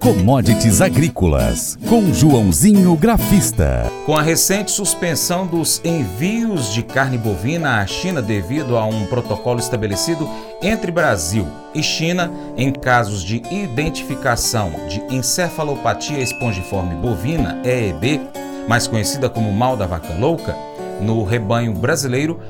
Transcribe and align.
Commodities 0.00 0.80
Agrícolas, 0.80 1.78
com 1.86 2.10
Joãozinho 2.10 2.96
Grafista. 2.96 3.84
Com 4.06 4.16
a 4.16 4.22
recente 4.22 4.70
suspensão 4.70 5.46
dos 5.46 5.78
envios 5.84 6.72
de 6.72 6.82
carne 6.82 7.18
bovina 7.18 7.82
à 7.82 7.86
China 7.86 8.22
devido 8.22 8.78
a 8.78 8.86
um 8.86 9.04
protocolo 9.04 9.60
estabelecido 9.60 10.26
entre 10.62 10.90
Brasil 10.90 11.46
e 11.74 11.82
China 11.82 12.32
em 12.56 12.72
casos 12.72 13.22
de 13.22 13.42
identificação 13.50 14.72
de 14.88 15.02
encefalopatia 15.14 16.18
espongiforme 16.18 16.94
bovina, 16.94 17.60
EEB, 17.62 18.22
mais 18.66 18.86
conhecida 18.86 19.28
como 19.28 19.52
mal 19.52 19.76
da 19.76 19.84
vaca 19.84 20.14
louca, 20.14 20.56
no 21.02 21.22
rebanho 21.24 21.74
brasileiro, 21.74 22.40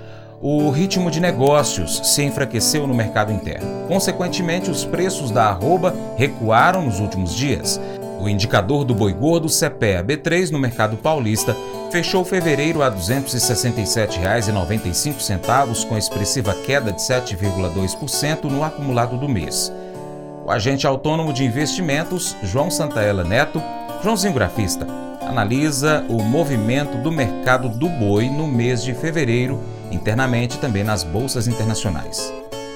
o 0.42 0.70
ritmo 0.70 1.10
de 1.10 1.20
negócios 1.20 2.00
se 2.02 2.22
enfraqueceu 2.22 2.86
no 2.86 2.94
mercado 2.94 3.30
interno. 3.30 3.86
Consequentemente, 3.86 4.70
os 4.70 4.86
preços 4.86 5.30
da 5.30 5.44
arroba 5.44 5.94
recuaram 6.16 6.86
nos 6.86 6.98
últimos 6.98 7.36
dias. 7.36 7.78
O 8.18 8.26
indicador 8.26 8.82
do 8.84 8.94
boi 8.94 9.12
gordo 9.12 9.48
CPEA 9.48 10.02
B3 10.02 10.50
no 10.50 10.58
mercado 10.58 10.96
paulista 10.96 11.54
fechou 11.90 12.24
fevereiro 12.24 12.82
a 12.82 12.88
R$ 12.88 12.96
267,95, 12.96 15.86
com 15.86 15.98
expressiva 15.98 16.54
queda 16.54 16.90
de 16.90 17.02
7,2% 17.02 18.44
no 18.44 18.64
acumulado 18.64 19.18
do 19.18 19.28
mês. 19.28 19.70
O 20.46 20.50
agente 20.50 20.86
autônomo 20.86 21.34
de 21.34 21.44
investimentos, 21.44 22.34
João 22.42 22.70
Santaella 22.70 23.24
Neto, 23.24 23.62
Joãozinho 24.02 24.32
Grafista, 24.32 24.86
analisa 25.20 26.02
o 26.08 26.22
movimento 26.22 26.96
do 26.98 27.12
mercado 27.12 27.68
do 27.68 27.88
boi 27.88 28.30
no 28.30 28.48
mês 28.48 28.82
de 28.82 28.94
fevereiro, 28.94 29.60
internamente 29.90 30.58
também 30.58 30.84
nas 30.84 31.02
bolsas 31.02 31.46
internacionais. 31.46 32.32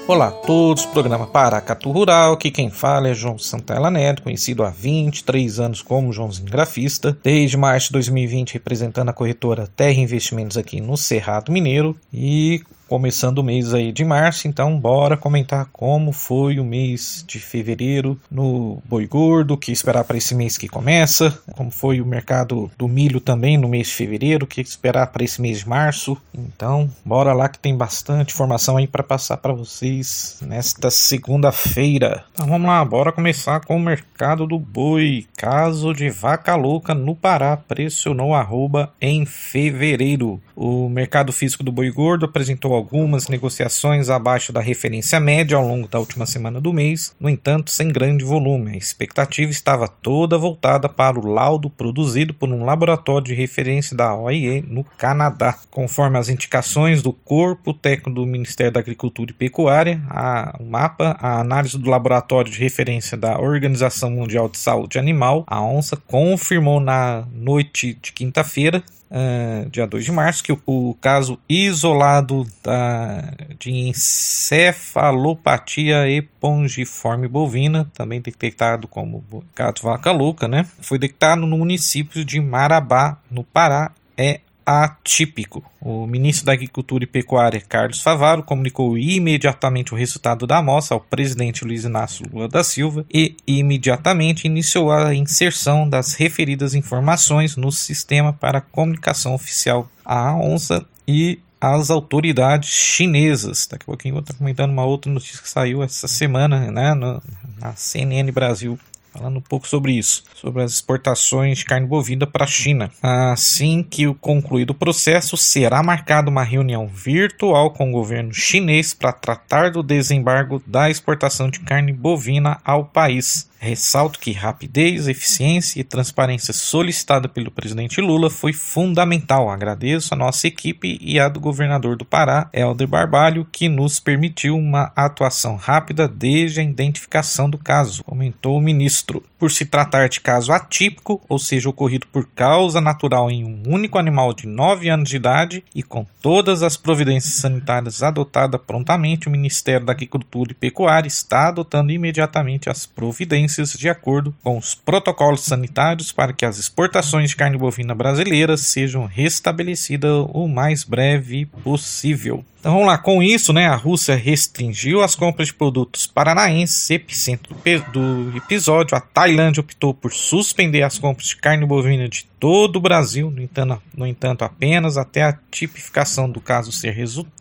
Olá 0.07 0.29
a 0.29 0.31
todos, 0.33 0.85
programa 0.85 1.27
Paracatu 1.27 1.91
Rural, 1.91 2.35
aqui 2.35 2.51
quem 2.51 2.69
fala 2.69 3.09
é 3.09 3.15
João 3.15 3.39
Santella 3.39 3.91
Neto, 3.91 4.23
conhecido 4.23 4.63
há 4.63 4.69
23 4.69 5.59
anos 5.59 5.81
como 5.81 6.13
Joãozinho 6.13 6.51
Grafista, 6.51 7.17
desde 7.23 7.57
março 7.57 7.87
de 7.87 7.95
2020 7.95 8.53
representando 8.53 9.09
a 9.09 9.15
corretora 9.15 9.67
Terra 9.75 9.99
Investimentos 9.99 10.59
aqui 10.59 10.79
no 10.79 10.95
Cerrado 10.99 11.51
Mineiro 11.51 11.97
e 12.13 12.63
começando 12.95 13.39
o 13.39 13.43
mês 13.43 13.75
aí 13.75 13.91
de 13.91 14.05
março, 14.05 14.47
então 14.47 14.79
bora 14.79 15.17
comentar 15.17 15.67
como 15.73 16.13
foi 16.13 16.61
o 16.61 16.65
mês 16.65 17.25
de 17.27 17.41
fevereiro 17.41 18.17
no 18.31 18.81
boi 18.85 19.05
gordo, 19.05 19.57
que 19.57 19.73
esperar 19.73 20.05
para 20.05 20.17
esse 20.17 20.33
mês 20.33 20.57
que 20.57 20.69
começa, 20.69 21.37
como 21.57 21.73
foi 21.73 22.01
o 22.01 22.07
mercado 22.07 22.71
do 22.79 22.87
milho 22.87 23.19
também 23.19 23.59
no 23.59 23.67
mês 23.67 23.89
de 23.89 23.95
fevereiro, 23.95 24.47
que 24.47 24.61
esperar 24.61 25.09
para 25.09 25.25
esse 25.25 25.43
mês 25.43 25.59
de 25.59 25.69
março. 25.69 26.17
Então, 26.33 26.89
bora 27.05 27.33
lá 27.33 27.49
que 27.49 27.59
tem 27.59 27.77
bastante 27.77 28.33
informação 28.33 28.77
aí 28.77 28.87
para 28.87 29.03
passar 29.03 29.39
para 29.39 29.53
vocês 29.53 30.39
nesta 30.41 30.89
segunda-feira. 30.89 32.23
Então 32.33 32.47
vamos 32.47 32.69
lá, 32.69 32.85
bora 32.85 33.11
começar 33.11 33.59
com 33.59 33.77
o 33.77 33.81
mercado 33.81 34.47
do 34.47 34.57
boi. 34.57 35.27
Caso 35.37 35.93
de 35.93 36.09
vaca 36.11 36.55
louca 36.55 36.95
no 36.95 37.17
Pará 37.17 37.57
pressionou 37.57 38.33
arroba 38.33 38.93
em 39.01 39.27
fevereiro. 39.27 40.41
O 40.55 40.89
mercado 40.89 41.33
físico 41.33 41.65
do 41.65 41.73
boi 41.73 41.91
gordo 41.91 42.27
apresentou 42.27 42.84
algumas 42.85 43.29
negociações 43.29 44.11
abaixo 44.11 44.53
da 44.53 44.61
referência 44.61 45.19
média 45.19 45.57
ao 45.57 45.67
longo 45.67 45.89
da 45.89 45.99
última 45.99 46.27
semana 46.27 46.61
do 46.61 46.71
mês, 46.71 47.17
no 47.19 47.31
entanto, 47.31 47.71
sem 47.71 47.89
grande 47.89 48.23
volume. 48.23 48.73
A 48.73 48.77
expectativa 48.77 49.51
estava 49.51 49.89
toda 49.89 50.37
voltada 50.37 50.87
para 50.87 51.19
o 51.19 51.27
laudo 51.27 51.71
produzido 51.71 52.35
por 52.35 52.51
um 52.51 52.63
laboratório 52.63 53.27
de 53.29 53.35
referência 53.35 53.97
da 53.97 54.15
OIE 54.15 54.63
no 54.69 54.85
Canadá. 54.85 55.59
Conforme 55.71 56.19
as 56.19 56.29
indicações 56.29 57.01
do 57.01 57.13
Corpo 57.13 57.73
Técnico 57.73 58.11
do 58.11 58.27
Ministério 58.27 58.73
da 58.73 58.81
Agricultura 58.81 59.31
e 59.31 59.35
Pecuária, 59.35 60.03
a, 60.11 60.59
MAPA, 60.63 61.17
a 61.19 61.41
análise 61.41 61.79
do 61.79 61.89
laboratório 61.89 62.53
de 62.53 62.59
referência 62.59 63.17
da 63.17 63.41
Organização 63.41 64.11
Mundial 64.11 64.49
de 64.49 64.59
Saúde 64.59 64.99
Animal, 64.99 65.45
a 65.47 65.63
ONSA, 65.63 65.97
confirmou 66.07 66.81
na 66.81 67.25
noite 67.33 67.95
de 67.95 68.13
quinta-feira 68.13 68.83
uh, 69.11 69.69
dia 69.71 69.87
2 69.87 70.05
de 70.05 70.13
março, 70.13 70.43
que 70.43 70.53
o, 70.53 70.61
o 70.67 70.95
caso 71.01 71.39
isolado 71.49 72.47
da, 72.63 73.33
de 73.59 73.71
encefalopatia 73.71 76.07
epongiforme 76.09 77.27
bovina, 77.29 77.91
também 77.95 78.21
detectado 78.21 78.87
como 78.89 79.25
gato 79.55 79.83
vaca 79.83 80.11
louca, 80.13 80.49
né? 80.49 80.67
Foi 80.81 80.99
detectado 80.99 81.47
no 81.47 81.59
município 81.59 82.25
de 82.25 82.41
Marabá, 82.41 83.19
no 83.31 83.45
Pará, 83.45 83.93
é 84.17 84.41
atípico. 84.65 85.65
O 85.81 86.07
ministro 86.07 86.47
da 86.47 86.53
Agricultura 86.53 87.05
e 87.05 87.07
Pecuária, 87.07 87.61
Carlos 87.61 88.01
Favaro, 88.01 88.43
comunicou 88.43 88.97
imediatamente 88.97 89.93
o 89.93 89.97
resultado 89.97 90.47
da 90.47 90.59
amostra 90.59 90.95
ao 90.95 91.01
presidente 91.01 91.65
Luiz 91.65 91.85
Inácio 91.85 92.27
Lula 92.33 92.49
da 92.49 92.65
Silva 92.65 93.05
e 93.13 93.37
imediatamente 93.47 94.47
iniciou 94.47 94.91
a 94.91 95.15
inserção 95.15 95.89
das 95.89 96.15
referidas 96.15 96.75
informações 96.75 97.57
no 97.57 97.71
sistema 97.71 98.33
para 98.33 98.61
comunicação 98.61 99.35
oficial 99.35 99.89
à 100.05 100.35
ONSA 100.35 100.87
e 101.07 101.39
às 101.61 101.91
autoridades 101.91 102.71
chinesas. 102.71 103.67
Daqui 103.71 103.85
a 103.85 103.87
pouquinho 103.87 104.13
eu 104.13 104.17
vou 104.17 104.23
estar 104.23 104.35
comentando 104.35 104.71
uma 104.71 104.85
outra 104.85 105.11
notícia 105.11 105.41
que 105.41 105.49
saiu 105.49 105.83
essa 105.83 106.09
semana 106.09 106.71
né, 106.71 106.95
na 106.95 107.75
CNN 107.75 108.31
Brasil 108.33 108.79
falando 109.15 109.37
um 109.37 109.43
pouco 109.43 109.69
sobre 109.69 109.93
isso, 109.93 110.25
sobre 110.35 110.63
as 110.63 110.73
exportações 110.73 111.59
de 111.59 111.65
carne 111.65 111.87
bovina 111.87 112.27
para 112.27 112.45
a 112.45 112.49
China. 112.49 112.91
Assim 113.01 113.83
que 113.83 114.09
o 114.09 114.15
concluído 114.15 114.71
o 114.71 114.75
processo, 114.75 115.37
será 115.37 115.83
marcada 115.83 116.29
uma 116.29 116.43
reunião 116.43 116.89
virtual 116.89 117.71
com 117.71 117.89
o 117.89 117.93
governo 117.93 118.35
chinês 118.35 118.93
para 118.93 119.13
tratar 119.13 119.71
do 119.71 119.83
desembargo 119.83 120.61
da 120.67 120.91
exportação 120.91 121.49
de 121.49 121.61
carne 121.61 121.93
bovina 121.93 122.59
ao 122.65 122.85
país. 122.85 123.49
Ressalto 123.65 124.19
que 124.19 124.31
rapidez, 124.31 125.09
eficiência 125.09 125.81
e 125.81 125.85
transparência 125.85 126.53
solicitada 126.53 127.31
pelo 127.31 127.51
presidente 127.51 127.99
Lula 127.99 128.29
foi 128.29 128.53
fundamental. 128.53 129.49
Agradeço 129.49 130.13
a 130.13 130.17
nossa 130.19 130.47
equipe 130.47 130.99
e 131.01 131.19
a 131.19 131.31
do 131.31 131.41
governador 131.41 131.97
do 131.97 132.05
Pará, 132.05 132.51
Helder 132.53 132.87
Barbalho, 132.87 133.49
que 133.51 133.67
nos 133.67 133.99
permitiu 133.99 134.55
uma 134.55 134.93
atuação 134.95 135.57
rápida 135.57 136.07
desde 136.07 136.61
a 136.61 136.63
identificação 136.63 137.49
do 137.49 137.57
caso, 137.57 138.05
comentou 138.05 138.59
o 138.59 138.61
ministro. 138.61 139.25
Por 139.39 139.51
se 139.51 139.65
tratar 139.65 140.11
de 140.11 140.21
caso 140.21 140.53
atípico, 140.53 141.23
ou 141.27 141.39
seja, 141.39 141.69
ocorrido 141.69 142.07
por 142.09 142.27
causa 142.35 142.83
natural 142.83 143.31
em 143.31 143.45
um 143.45 143.63
único 143.67 143.99
animal 143.99 144.35
de 144.35 144.47
9 144.47 144.91
anos 144.91 145.09
de 145.09 145.17
idade 145.17 145.65
e 145.75 145.83
com 145.83 146.07
todas 146.21 146.63
as 146.63 146.77
providências 146.77 147.35
sanitárias 147.35 148.03
adotadas 148.03 148.61
prontamente, 148.67 149.27
o 149.27 149.31
Ministério 149.31 149.87
da 149.87 149.93
Agricultura 149.93 150.53
e 150.53 150.55
Pecuária 150.55 151.09
está 151.09 151.49
adotando 151.49 151.93
imediatamente 151.93 152.69
as 152.69 152.85
providências 152.87 153.54
de 153.79 153.89
acordo 153.89 154.35
com 154.43 154.59
os 154.59 154.75
protocolos 154.75 155.43
sanitários 155.43 156.13
para 156.13 156.33
que 156.33 156.45
as 156.45 156.59
exportações 156.59 157.31
de 157.31 157.37
carne 157.37 157.57
bovina 157.57 157.95
brasileira 157.95 158.57
sejam 158.57 159.07
restabelecidas 159.07 160.27
o 160.33 160.49
mais 160.49 160.85
breve 160.85 161.47
possível. 161.47 162.45
Então 162.65 162.73
vamos 162.73 162.89
lá, 162.89 162.97
com 162.97 163.23
isso, 163.23 163.53
né, 163.53 163.67
a 163.67 163.77
Rússia 163.77 164.17
restringiu 164.17 165.03
as 165.03 165.15
compras 165.15 165.49
de 165.49 165.55
produtos 165.55 166.07
paranaenses, 166.07 166.89
epicentro 166.89 167.55
do 167.93 168.35
episódio. 168.35 168.97
A 168.97 169.01
Tailândia 169.03 169.61
optou 169.61 169.93
por 169.93 170.11
suspender 170.11 170.83
as 170.83 170.99
compras 170.99 171.29
de 171.29 171.37
carne 171.37 171.67
bovina 171.67 172.09
de 172.09 172.25
todo 172.41 172.77
o 172.77 172.81
Brasil, 172.81 173.31
no 173.31 173.43
entanto, 173.43 173.83
no 173.95 174.07
entanto 174.07 174.45
apenas 174.45 174.97
até 174.97 175.25
a 175.25 175.39
tipificação 175.51 176.31
do 176.31 176.41
caso 176.41 176.73
ser 176.73 176.97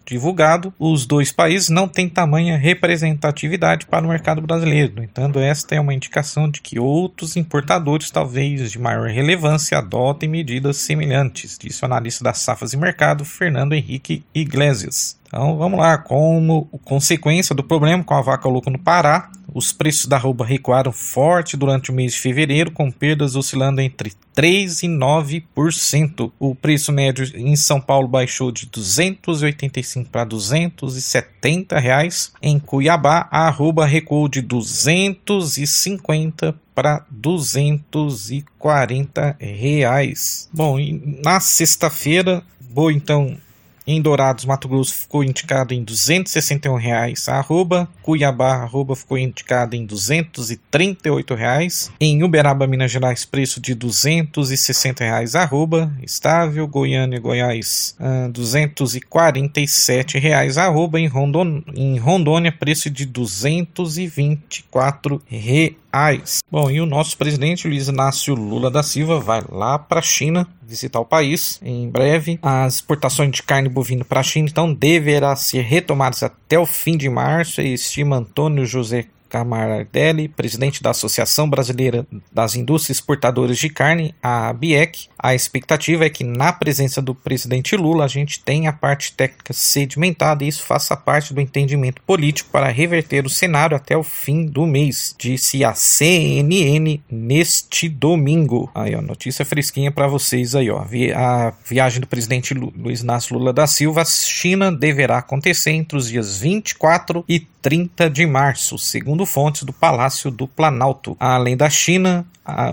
divulgado. 0.06 0.74
Os 0.78 1.06
dois 1.06 1.32
países 1.32 1.70
não 1.70 1.88
têm 1.88 2.10
tamanha 2.10 2.58
representatividade 2.58 3.86
para 3.86 4.06
o 4.06 4.10
mercado 4.10 4.42
brasileiro. 4.42 4.94
No 4.96 5.04
entanto, 5.04 5.40
esta 5.40 5.76
é 5.76 5.80
uma 5.80 5.94
indicação 5.94 6.50
de 6.50 6.62
que 6.62 6.80
outros 6.80 7.36
importadores, 7.38 8.12
talvez 8.12 8.72
de 8.72 8.80
maior 8.80 9.10
relevância, 9.10 9.78
adotem 9.78 10.30
medidas 10.30 10.78
semelhantes, 10.78 11.58
disse 11.58 11.82
o 11.82 11.86
analista 11.86 12.24
das 12.24 12.40
safras 12.40 12.74
e 12.74 12.78
mercado 12.78 13.26
Fernando 13.26 13.74
Henrique 13.74 14.24
Iglesias. 14.34 15.13
Então 15.34 15.58
vamos 15.58 15.80
lá, 15.80 15.98
como 15.98 16.70
consequência 16.86 17.56
do 17.56 17.64
problema 17.64 18.04
com 18.04 18.14
a 18.14 18.22
vaca 18.22 18.48
louca 18.48 18.70
no 18.70 18.78
Pará, 18.78 19.32
os 19.52 19.72
preços 19.72 20.06
da 20.08 20.16
arroba 20.16 20.46
recuaram 20.46 20.92
forte 20.92 21.58
durante 21.58 21.90
o 21.92 21.94
mês 21.94 22.14
de 22.14 22.20
fevereiro, 22.20 22.72
com 22.72 22.92
perdas 22.92 23.36
oscilando 23.36 23.82
entre 23.82 24.14
3 24.34 24.84
e 24.84 24.88
9%. 24.88 26.32
O 26.40 26.56
preço 26.56 26.92
médio 26.92 27.32
em 27.36 27.56
São 27.56 27.80
Paulo 27.80 28.08
baixou 28.08 28.52
de 28.52 28.66
285 28.68 30.10
para 30.10 30.24
270 30.24 31.80
reais. 31.80 32.34
Em 32.42 32.58
Cuiabá, 32.60 33.28
a 33.32 33.48
arroba 33.48 33.86
recuou 33.86 34.28
de 34.28 34.42
250 34.42 36.56
para 36.74 37.06
240 37.12 39.38
reais. 39.40 40.50
Bom, 40.52 40.78
na 41.24 41.40
sexta-feira, 41.40 42.44
vou 42.60 42.92
então 42.92 43.38
em 43.86 44.02
Dourados, 44.02 44.46
Mato 44.46 44.68
Grosso, 44.68 44.94
ficou 44.94 45.24
indicado 45.24 45.74
em 45.74 45.84
261 45.84 46.76
reais 46.76 47.28
arroba. 47.28 47.88
Cuiabá, 48.02 48.56
arroba, 48.56 48.96
ficou 48.96 49.18
indicado 49.18 49.76
em 49.76 49.86
238 49.86 51.36
reais. 51.36 51.92
Em 52.00 52.24
Uberaba, 52.24 52.66
Minas 52.66 52.92
Gerais, 52.92 53.26
preço 53.26 53.60
de 53.60 53.76
260 53.76 55.04
reais 55.04 55.36
arroba. 55.36 55.92
Estável. 56.02 56.66
Goiânia, 56.68 57.20
Goiás, 57.20 57.98
247 58.32 60.18
reais 60.18 60.58
arroba. 60.58 60.98
Em, 61.00 61.08
Rondon... 61.08 61.62
em 61.76 61.98
Rondônia, 61.98 62.52
preço 62.52 62.90
de 62.90 63.06
224 63.06 65.22
reais 65.28 65.83
reais. 65.94 66.40
Bom, 66.50 66.72
e 66.72 66.82
o 66.82 66.86
nosso 66.86 67.16
presidente 67.18 67.68
Luiz 67.68 67.88
Inácio 67.88 68.34
Lula 68.34 68.72
da 68.72 68.82
Silva 68.82 69.20
vai 69.20 69.44
lá 69.50 69.78
para 69.78 70.00
a 70.00 70.04
China 70.04 70.48
visitar 70.62 71.00
o 71.00 71.06
país 71.06 71.60
em 71.64 71.88
breve. 71.88 72.40
As 72.42 72.76
exportações 72.76 73.32
de 73.32 73.44
carne 73.44 73.70
bovina 73.70 74.04
para 74.04 74.22
a 74.22 74.24
China 74.24 74.48
então 74.50 74.74
deverá 74.74 75.36
ser 75.36 75.62
retomadas 75.62 76.24
até 76.24 76.58
o 76.58 76.66
fim 76.66 76.98
de 76.98 77.10
março, 77.10 77.62
estima 77.62 78.18
Antônio 78.18 78.66
José 78.66 79.06
Camardelli, 79.34 80.28
presidente 80.28 80.84
da 80.84 80.92
Associação 80.92 81.50
Brasileira 81.50 82.06
das 82.32 82.56
Indústrias 82.56 83.00
Exportadoras 83.00 83.58
de 83.58 83.68
Carne, 83.68 84.14
a 84.22 84.50
ABIEC. 84.50 85.08
A 85.18 85.34
expectativa 85.34 86.06
é 86.06 86.10
que, 86.10 86.24
na 86.24 86.54
presença 86.54 87.02
do 87.02 87.16
presidente 87.16 87.76
Lula, 87.76 88.06
a 88.06 88.08
gente 88.08 88.40
tenha 88.40 88.70
a 88.70 88.74
parte 88.74 89.12
técnica 89.14 89.52
sedimentada 89.52 90.44
e 90.44 90.50
isso 90.50 90.62
faça 90.62 90.96
parte 90.96 91.34
do 91.34 91.42
entendimento 91.42 92.00
político 92.04 92.52
para 92.52 92.68
reverter 92.68 93.26
o 93.26 93.30
cenário 93.30 93.76
até 93.76 93.98
o 93.98 94.04
fim 94.04 94.46
do 94.46 94.68
mês, 94.68 95.16
disse 95.18 95.66
a 95.66 95.74
CNN 95.74 97.02
neste 97.10 97.90
domingo. 97.90 98.70
Aí, 98.76 98.94
ó, 98.94 99.02
notícia 99.02 99.44
fresquinha 99.44 99.92
para 99.92 100.06
vocês 100.06 100.54
aí, 100.54 100.70
ó. 100.70 100.86
A 101.16 101.54
viagem 101.68 102.02
do 102.02 102.08
presidente 102.08 102.54
Luiz 102.54 103.02
Inácio 103.02 103.36
Lula 103.36 103.52
da 103.52 103.66
Silva 103.66 104.02
à 104.02 104.06
China 104.06 104.72
deverá 104.72 105.18
acontecer 105.18 105.72
entre 105.72 105.98
os 105.98 106.08
dias 106.08 106.38
24 106.38 107.26
e 107.28 107.40
30 107.64 108.10
de 108.10 108.26
março, 108.28 108.78
segundo 108.78 109.23
fontes 109.26 109.64
do 109.64 109.74
Palácio 109.74 110.30
do 110.30 110.48
Planalto. 110.48 111.16
Além 111.20 111.56
da 111.56 111.70
China, 111.70 112.26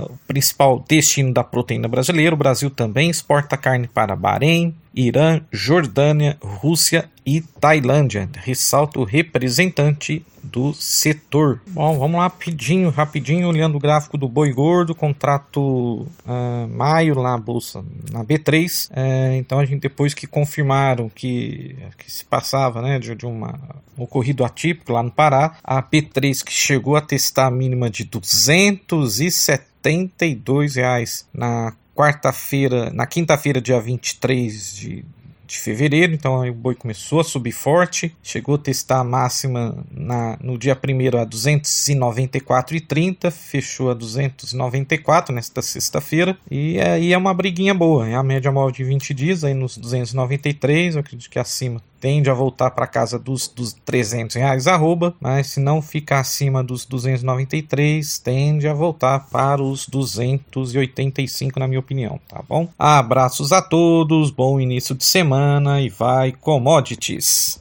o 0.02 0.16
principal 0.26 0.84
destino 0.88 1.32
da 1.32 1.44
proteína 1.44 1.88
brasileira, 1.88 2.34
o 2.34 2.38
Brasil 2.38 2.70
também 2.70 3.10
exporta 3.10 3.56
carne 3.56 3.86
para 3.86 4.16
Bahrein, 4.16 4.74
Irã, 4.94 5.40
Jordânia, 5.52 6.36
Rússia 6.42 7.08
e 7.24 7.40
Tailândia, 7.40 8.28
ressalta 8.42 8.98
o 8.98 9.04
representante 9.04 10.24
do 10.42 10.72
setor. 10.72 11.60
Bom, 11.68 11.96
vamos 11.98 12.16
lá 12.16 12.24
rapidinho, 12.24 12.90
rapidinho, 12.90 13.48
olhando 13.48 13.76
o 13.76 13.80
gráfico 13.80 14.18
do 14.18 14.28
boi 14.28 14.52
gordo, 14.52 14.94
contrato 14.94 15.60
uh, 15.60 16.68
maio 16.68 17.14
lá 17.14 17.32
na 17.32 17.38
bolsa, 17.38 17.84
na 18.10 18.24
B3. 18.24 18.90
É, 18.92 19.36
então 19.36 19.58
a 19.58 19.64
gente 19.64 19.80
depois 19.80 20.12
que 20.14 20.26
confirmaram 20.26 21.08
que, 21.08 21.76
que 21.98 22.10
se 22.10 22.24
passava, 22.24 22.82
né, 22.82 22.98
de, 22.98 23.14
de 23.14 23.26
uma 23.26 23.60
um 23.96 24.02
ocorrido 24.04 24.44
atípico 24.44 24.92
lá 24.92 25.02
no 25.02 25.10
Pará, 25.10 25.56
a 25.62 25.82
B3 25.82 26.42
que 26.42 26.52
chegou 26.52 26.96
a 26.96 27.02
testar 27.02 27.46
a 27.46 27.50
mínima 27.50 27.90
de 27.90 28.04
272 28.04 30.76
reais 30.76 31.26
na 31.34 31.74
quarta-feira, 32.00 32.90
na 32.94 33.04
quinta-feira, 33.04 33.60
dia 33.60 33.78
23 33.78 34.74
de, 34.74 35.04
de 35.46 35.58
fevereiro, 35.58 36.14
então 36.14 36.48
o 36.48 36.54
boi 36.54 36.74
começou 36.74 37.20
a 37.20 37.24
subir 37.24 37.52
forte, 37.52 38.16
chegou 38.22 38.54
a 38.54 38.58
testar 38.58 39.00
a 39.00 39.04
máxima 39.04 39.76
na, 39.90 40.38
no 40.40 40.56
dia 40.56 40.72
1 40.72 40.76
a 41.20 41.26
294,30, 41.26 43.30
fechou 43.30 43.90
a 43.90 43.94
294 43.94 45.34
nesta 45.34 45.60
sexta-feira, 45.60 46.38
e 46.50 46.80
aí 46.80 47.12
é 47.12 47.18
uma 47.18 47.34
briguinha 47.34 47.74
boa, 47.74 48.08
é 48.08 48.14
a 48.14 48.22
média 48.22 48.50
móvel 48.50 48.72
de 48.72 48.82
20 48.82 49.12
dias, 49.12 49.44
aí 49.44 49.52
nos 49.52 49.76
293, 49.76 50.94
eu 50.94 51.00
acredito 51.00 51.28
que 51.28 51.38
acima 51.38 51.82
tende 52.00 52.30
a 52.30 52.34
voltar 52.34 52.70
para 52.70 52.86
casa 52.86 53.18
dos, 53.18 53.46
dos 53.46 53.72
300 53.84 54.36
reais 54.36 54.66
arroba, 54.66 55.14
mas 55.20 55.48
se 55.48 55.60
não 55.60 55.82
ficar 55.82 56.20
acima 56.20 56.64
dos 56.64 56.84
293, 56.86 58.18
tende 58.18 58.66
a 58.66 58.74
voltar 58.74 59.28
para 59.30 59.62
os 59.62 59.86
285 59.86 61.60
na 61.60 61.68
minha 61.68 61.80
opinião, 61.80 62.18
tá 62.26 62.42
bom? 62.48 62.68
Abraços 62.78 63.52
a 63.52 63.60
todos, 63.60 64.30
bom 64.30 64.58
início 64.58 64.94
de 64.94 65.04
semana 65.04 65.80
e 65.80 65.88
vai 65.88 66.32
commodities. 66.32 67.60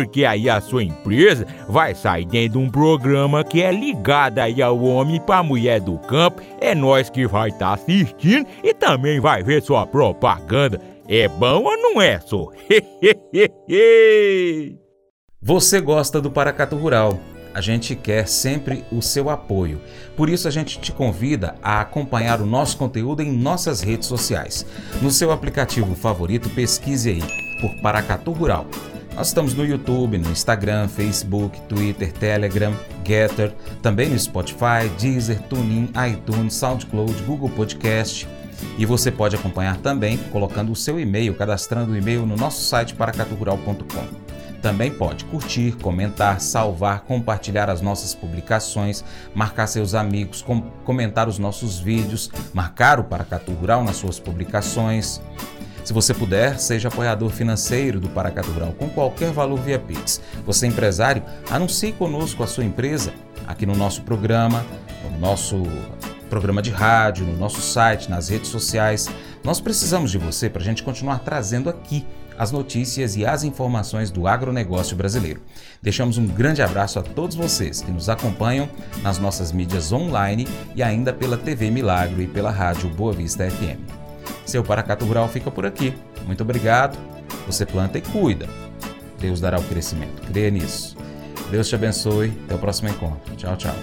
porque 0.01 0.25
aí 0.25 0.49
a 0.49 0.59
sua 0.59 0.83
empresa 0.83 1.45
vai 1.69 1.93
sair 1.93 2.25
dentro 2.25 2.59
de 2.59 2.65
um 2.65 2.71
programa 2.71 3.43
que 3.43 3.61
é 3.61 3.71
ligado 3.71 4.39
aí 4.39 4.59
ao 4.59 4.81
homem 4.81 5.21
para 5.21 5.43
mulher 5.43 5.79
do 5.79 5.99
campo. 5.99 6.41
É 6.59 6.73
nós 6.73 7.07
que 7.07 7.27
vai 7.27 7.49
estar 7.49 7.67
tá 7.67 7.73
assistindo 7.73 8.47
e 8.63 8.73
também 8.73 9.19
vai 9.19 9.43
ver 9.43 9.61
sua 9.61 9.85
propaganda. 9.85 10.81
É 11.07 11.27
bom 11.27 11.63
ou 11.65 11.77
não 11.77 12.01
é, 12.01 12.19
só? 12.19 12.47
Você 15.39 15.79
gosta 15.79 16.19
do 16.19 16.31
Paracatu 16.31 16.75
Rural? 16.75 17.19
A 17.53 17.61
gente 17.61 17.95
quer 17.95 18.27
sempre 18.27 18.83
o 18.91 19.03
seu 19.03 19.29
apoio. 19.29 19.79
Por 20.17 20.29
isso 20.29 20.47
a 20.47 20.51
gente 20.51 20.79
te 20.79 20.91
convida 20.91 21.53
a 21.61 21.81
acompanhar 21.81 22.41
o 22.41 22.45
nosso 22.45 22.75
conteúdo 22.75 23.21
em 23.21 23.31
nossas 23.31 23.81
redes 23.81 24.07
sociais. 24.07 24.65
No 24.99 25.11
seu 25.11 25.31
aplicativo 25.31 25.93
favorito, 25.93 26.49
pesquise 26.49 27.09
aí 27.09 27.21
por 27.59 27.75
Paracatu 27.81 28.31
Rural. 28.31 28.65
Nós 29.15 29.27
estamos 29.27 29.53
no 29.53 29.65
YouTube, 29.65 30.17
no 30.17 30.31
Instagram, 30.31 30.87
Facebook, 30.87 31.59
Twitter, 31.61 32.11
Telegram, 32.13 32.73
Getter, 33.05 33.53
também 33.81 34.09
no 34.09 34.17
Spotify, 34.17 34.89
Deezer, 34.99 35.41
TuneIn, 35.43 35.89
iTunes, 36.11 36.53
SoundCloud, 36.53 37.21
Google 37.23 37.49
Podcast. 37.49 38.27
E 38.77 38.85
você 38.85 39.11
pode 39.11 39.35
acompanhar 39.35 39.77
também 39.77 40.17
colocando 40.31 40.71
o 40.71 40.75
seu 40.75 40.99
e-mail, 40.99 41.35
cadastrando 41.35 41.91
o 41.91 41.97
e-mail 41.97 42.25
no 42.25 42.37
nosso 42.37 42.63
site 42.63 42.95
paracaturural.com. 42.95 44.31
Também 44.61 44.91
pode 44.91 45.25
curtir, 45.25 45.75
comentar, 45.81 46.39
salvar, 46.39 47.01
compartilhar 47.01 47.69
as 47.69 47.81
nossas 47.81 48.13
publicações, 48.13 49.03
marcar 49.33 49.67
seus 49.67 49.95
amigos, 49.95 50.41
com 50.41 50.61
comentar 50.85 51.27
os 51.27 51.39
nossos 51.39 51.79
vídeos, 51.79 52.29
marcar 52.53 52.99
o 52.99 53.03
Paracatu 53.03 53.51
Rural 53.53 53.83
nas 53.83 53.97
suas 53.97 54.19
publicações. 54.19 55.19
Se 55.83 55.93
você 55.93 56.13
puder, 56.13 56.59
seja 56.59 56.87
apoiador 56.87 57.29
financeiro 57.29 57.99
do 57.99 58.09
Paracatu 58.09 58.51
Rural 58.51 58.73
com 58.73 58.89
qualquer 58.89 59.31
valor 59.31 59.59
via 59.59 59.79
Pix. 59.79 60.21
Você 60.45 60.67
empresário, 60.67 61.23
anuncie 61.49 61.91
conosco 61.91 62.43
a 62.43 62.47
sua 62.47 62.63
empresa 62.63 63.13
aqui 63.47 63.65
no 63.65 63.75
nosso 63.75 64.03
programa, 64.03 64.65
no 65.03 65.17
nosso 65.17 65.63
programa 66.29 66.61
de 66.61 66.69
rádio, 66.69 67.25
no 67.25 67.35
nosso 67.35 67.61
site, 67.61 68.09
nas 68.09 68.29
redes 68.29 68.49
sociais. 68.49 69.09
Nós 69.43 69.59
precisamos 69.59 70.11
de 70.11 70.17
você 70.17 70.49
para 70.49 70.61
a 70.61 70.65
gente 70.65 70.83
continuar 70.83 71.19
trazendo 71.19 71.69
aqui 71.69 72.05
as 72.37 72.51
notícias 72.51 73.15
e 73.15 73.25
as 73.25 73.43
informações 73.43 74.09
do 74.09 74.27
agronegócio 74.27 74.95
brasileiro. 74.95 75.41
Deixamos 75.81 76.17
um 76.17 76.25
grande 76.25 76.61
abraço 76.61 76.97
a 76.99 77.03
todos 77.03 77.35
vocês 77.35 77.81
que 77.81 77.91
nos 77.91 78.07
acompanham 78.07 78.69
nas 79.03 79.19
nossas 79.19 79.51
mídias 79.51 79.91
online 79.91 80.47
e 80.75 80.81
ainda 80.81 81.11
pela 81.11 81.37
TV 81.37 81.69
Milagro 81.69 82.21
e 82.21 82.27
pela 82.27 82.49
rádio 82.49 82.89
Boa 82.89 83.13
Vista 83.13 83.49
FM. 83.49 84.00
Seu 84.45 84.63
Paracato 84.63 85.05
Rural 85.05 85.27
fica 85.29 85.49
por 85.49 85.65
aqui. 85.65 85.93
Muito 86.25 86.41
obrigado. 86.41 86.97
Você 87.47 87.65
planta 87.65 87.97
e 87.97 88.01
cuida. 88.01 88.47
Deus 89.19 89.39
dará 89.39 89.59
o 89.59 89.63
crescimento. 89.63 90.21
Creia 90.27 90.49
nisso. 90.49 90.97
Deus 91.49 91.67
te 91.67 91.75
abençoe. 91.75 92.33
Até 92.45 92.55
o 92.55 92.57
próximo 92.57 92.89
encontro. 92.89 93.35
Tchau, 93.35 93.55
tchau. 93.55 93.75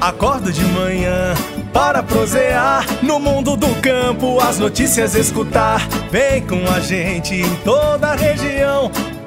Acordo 0.00 0.52
de 0.52 0.64
manhã 0.64 1.32
para 1.72 2.02
prosear 2.02 2.84
no 3.04 3.20
mundo 3.20 3.56
do 3.56 3.72
campo, 3.80 4.40
as 4.40 4.58
notícias 4.58 5.14
escutar. 5.14 5.86
Vem 6.10 6.44
com 6.44 6.68
a 6.68 6.80
gente 6.80 7.36
em 7.36 7.56
toda 7.62 8.08
a 8.08 8.16
região 8.16 8.90